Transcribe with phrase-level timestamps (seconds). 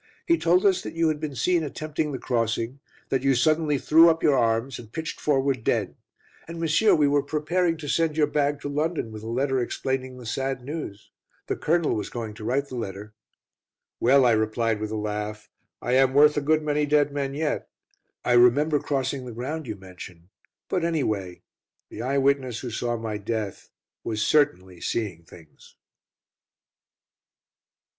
[0.25, 4.09] He told us that you had been seen attempting the crossing; that you suddenly threw
[4.09, 5.95] up your arms, and pitched forward dead.
[6.47, 10.17] And, monsieur, we were preparing to send your bag to London, with a letter explaining
[10.17, 11.11] the sad news.
[11.45, 13.13] The Colonel was going to write the letter."
[13.99, 15.51] "Well," I replied with a laugh,
[15.83, 17.69] "I am worth a good many dead men yet.
[18.25, 20.29] I remember crossing the ground you mention
[20.67, 21.43] but, anyway,
[21.91, 23.69] the 'eye witness' who saw my death
[24.03, 25.75] was certainly 'seeing things.'"